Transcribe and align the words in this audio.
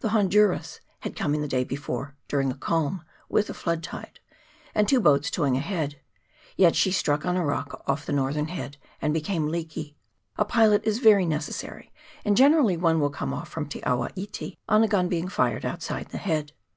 The 0.00 0.08
Honduras 0.08 0.80
had 1.02 1.14
come 1.14 1.32
in 1.32 1.42
the 1.42 1.46
day 1.46 1.62
before, 1.62 2.16
during 2.26 2.50
a 2.50 2.56
calm, 2.56 3.04
with 3.28 3.46
the 3.46 3.54
flood 3.54 3.84
tide, 3.84 4.18
and 4.74 4.88
two 4.88 4.98
boats 4.98 5.30
towing 5.30 5.56
ahead, 5.56 6.00
yet 6.56 6.74
she 6.74 6.90
struck 6.90 7.24
on 7.24 7.36
a 7.36 7.44
rock 7.44 7.84
off 7.86 8.04
the 8.04 8.12
northern 8.12 8.48
head 8.48 8.78
and 9.00 9.14
became 9.14 9.46
leaky. 9.46 9.96
A 10.36 10.44
pilot 10.44 10.82
is 10.84 10.98
very 10.98 11.24
necessary, 11.24 11.92
and 12.24 12.36
generally 12.36 12.76
one 12.76 12.98
will 12.98 13.10
come 13.10 13.32
off 13.32 13.48
from 13.48 13.68
Te 13.68 13.80
awa 13.84 14.10
iti 14.16 14.58
on 14.68 14.82
a 14.82 14.88
gun 14.88 15.08
being 15.08 15.28
fired 15.28 15.64
outside 15.64 16.08
the 16.08 16.18
head. 16.18 16.50